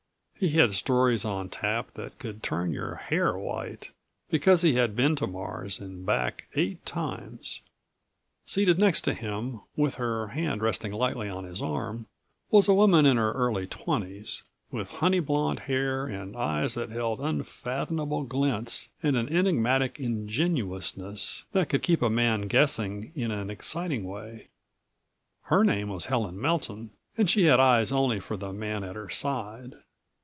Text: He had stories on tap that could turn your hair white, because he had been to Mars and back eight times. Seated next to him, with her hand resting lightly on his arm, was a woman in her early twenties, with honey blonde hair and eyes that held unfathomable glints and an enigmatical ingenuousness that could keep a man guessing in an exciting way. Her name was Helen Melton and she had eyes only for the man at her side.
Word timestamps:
He 0.41 0.49
had 0.59 0.73
stories 0.73 1.23
on 1.23 1.49
tap 1.49 1.91
that 1.91 2.17
could 2.17 2.41
turn 2.41 2.73
your 2.73 2.95
hair 2.95 3.37
white, 3.37 3.91
because 4.31 4.63
he 4.63 4.73
had 4.73 4.95
been 4.95 5.15
to 5.17 5.27
Mars 5.27 5.79
and 5.79 6.03
back 6.03 6.47
eight 6.55 6.83
times. 6.83 7.61
Seated 8.43 8.79
next 8.79 9.01
to 9.01 9.13
him, 9.13 9.61
with 9.75 9.93
her 10.01 10.29
hand 10.29 10.63
resting 10.63 10.93
lightly 10.93 11.29
on 11.29 11.43
his 11.43 11.61
arm, 11.61 12.07
was 12.49 12.67
a 12.67 12.73
woman 12.73 13.05
in 13.05 13.17
her 13.17 13.31
early 13.33 13.67
twenties, 13.67 14.41
with 14.71 14.93
honey 14.93 15.19
blonde 15.19 15.59
hair 15.59 16.07
and 16.07 16.35
eyes 16.35 16.73
that 16.73 16.89
held 16.89 17.19
unfathomable 17.21 18.23
glints 18.23 18.89
and 19.03 19.15
an 19.15 19.29
enigmatical 19.29 20.03
ingenuousness 20.03 21.43
that 21.51 21.69
could 21.69 21.83
keep 21.83 22.01
a 22.01 22.09
man 22.09 22.47
guessing 22.47 23.11
in 23.13 23.29
an 23.29 23.51
exciting 23.51 24.05
way. 24.05 24.47
Her 25.43 25.63
name 25.63 25.89
was 25.89 26.05
Helen 26.05 26.41
Melton 26.41 26.89
and 27.15 27.29
she 27.29 27.43
had 27.43 27.59
eyes 27.59 27.91
only 27.91 28.19
for 28.19 28.37
the 28.37 28.51
man 28.51 28.83
at 28.83 28.95
her 28.95 29.07
side. 29.11 29.75